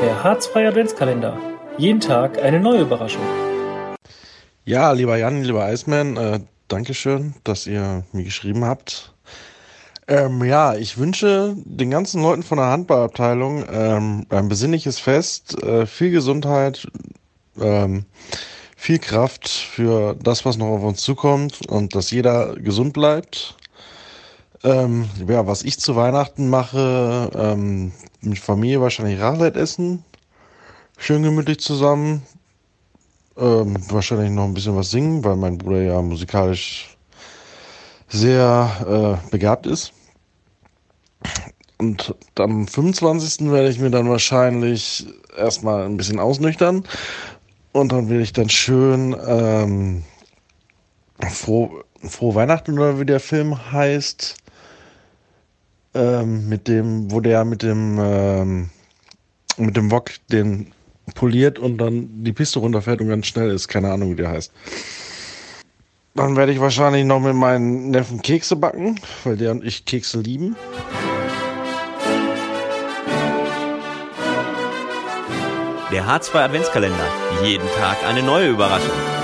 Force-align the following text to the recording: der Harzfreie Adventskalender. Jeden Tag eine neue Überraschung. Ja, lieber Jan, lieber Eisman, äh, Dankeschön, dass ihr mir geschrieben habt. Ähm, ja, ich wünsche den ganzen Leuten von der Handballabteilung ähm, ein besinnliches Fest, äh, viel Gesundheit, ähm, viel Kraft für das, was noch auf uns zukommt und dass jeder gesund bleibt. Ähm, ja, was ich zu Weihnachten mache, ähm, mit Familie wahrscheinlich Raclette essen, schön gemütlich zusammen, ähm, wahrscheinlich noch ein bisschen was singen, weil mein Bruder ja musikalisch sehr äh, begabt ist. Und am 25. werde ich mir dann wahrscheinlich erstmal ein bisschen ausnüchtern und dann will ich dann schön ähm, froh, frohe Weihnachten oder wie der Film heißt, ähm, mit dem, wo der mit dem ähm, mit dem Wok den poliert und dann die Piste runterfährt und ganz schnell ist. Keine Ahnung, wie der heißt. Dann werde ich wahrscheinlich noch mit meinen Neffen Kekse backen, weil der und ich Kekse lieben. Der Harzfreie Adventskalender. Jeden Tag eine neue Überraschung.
der 0.00 0.22
Harzfreie 0.22 0.68
Adventskalender. 0.68 1.36
Jeden 1.76 2.00
Tag 2.00 2.40
eine 2.40 2.60
neue 2.60 2.82
Überraschung. 2.82 3.22
Ja, 4.64 4.92
lieber 4.92 5.16
Jan, 5.16 5.42
lieber 5.42 5.64
Eisman, 5.64 6.16
äh, 6.16 6.40
Dankeschön, 6.68 7.34
dass 7.42 7.66
ihr 7.66 8.04
mir 8.12 8.22
geschrieben 8.22 8.64
habt. 8.64 9.12
Ähm, 10.06 10.44
ja, 10.44 10.74
ich 10.76 10.98
wünsche 10.98 11.54
den 11.64 11.90
ganzen 11.90 12.22
Leuten 12.22 12.42
von 12.44 12.58
der 12.58 12.68
Handballabteilung 12.68 13.64
ähm, 13.70 14.26
ein 14.28 14.48
besinnliches 14.48 15.00
Fest, 15.00 15.60
äh, 15.64 15.84
viel 15.86 16.10
Gesundheit, 16.10 16.86
ähm, 17.60 18.04
viel 18.76 19.00
Kraft 19.00 19.48
für 19.48 20.14
das, 20.22 20.44
was 20.44 20.58
noch 20.58 20.68
auf 20.68 20.82
uns 20.82 21.02
zukommt 21.02 21.66
und 21.68 21.94
dass 21.96 22.12
jeder 22.12 22.54
gesund 22.54 22.92
bleibt. 22.92 23.56
Ähm, 24.64 25.08
ja, 25.28 25.46
was 25.46 25.62
ich 25.62 25.78
zu 25.78 25.94
Weihnachten 25.94 26.48
mache, 26.48 27.30
ähm, 27.34 27.92
mit 28.20 28.38
Familie 28.38 28.80
wahrscheinlich 28.80 29.20
Raclette 29.20 29.58
essen, 29.58 30.04
schön 30.96 31.22
gemütlich 31.22 31.60
zusammen, 31.60 32.22
ähm, 33.36 33.76
wahrscheinlich 33.88 34.30
noch 34.30 34.44
ein 34.44 34.54
bisschen 34.54 34.74
was 34.74 34.90
singen, 34.90 35.22
weil 35.24 35.36
mein 35.36 35.58
Bruder 35.58 35.82
ja 35.82 36.02
musikalisch 36.02 36.96
sehr 38.08 39.20
äh, 39.24 39.30
begabt 39.30 39.66
ist. 39.66 39.92
Und 41.78 42.16
am 42.36 42.66
25. 42.66 43.52
werde 43.52 43.68
ich 43.68 43.78
mir 43.78 43.90
dann 43.90 44.08
wahrscheinlich 44.08 45.06
erstmal 45.36 45.84
ein 45.84 45.96
bisschen 45.96 46.18
ausnüchtern 46.18 46.82
und 47.70 47.92
dann 47.92 48.08
will 48.08 48.20
ich 48.20 48.32
dann 48.32 48.48
schön 48.48 49.16
ähm, 49.24 50.02
froh, 51.30 51.84
frohe 52.02 52.34
Weihnachten 52.34 52.72
oder 52.72 52.98
wie 52.98 53.06
der 53.06 53.20
Film 53.20 53.70
heißt, 53.70 54.34
ähm, 55.98 56.48
mit 56.48 56.68
dem, 56.68 57.10
wo 57.10 57.20
der 57.20 57.44
mit 57.44 57.62
dem 57.62 57.98
ähm, 58.00 58.70
mit 59.56 59.76
dem 59.76 59.90
Wok 59.90 60.10
den 60.30 60.72
poliert 61.14 61.58
und 61.58 61.78
dann 61.78 62.22
die 62.22 62.32
Piste 62.32 62.60
runterfährt 62.60 63.00
und 63.00 63.08
ganz 63.08 63.26
schnell 63.26 63.50
ist. 63.50 63.68
Keine 63.68 63.90
Ahnung, 63.90 64.12
wie 64.12 64.16
der 64.16 64.30
heißt. 64.30 64.52
Dann 66.14 66.36
werde 66.36 66.52
ich 66.52 66.60
wahrscheinlich 66.60 67.04
noch 67.04 67.20
mit 67.20 67.34
meinen 67.34 67.90
Neffen 67.90 68.22
Kekse 68.22 68.56
backen, 68.56 69.00
weil 69.24 69.36
der 69.36 69.52
und 69.52 69.64
ich 69.64 69.84
Kekse 69.84 70.20
lieben. 70.20 70.56
Der 75.90 76.06
Harzfreie 76.06 76.44
Adventskalender. 76.44 77.06
Jeden 77.42 77.66
Tag 77.78 77.96
eine 78.06 78.22
neue 78.22 78.50
Überraschung. 78.50 79.17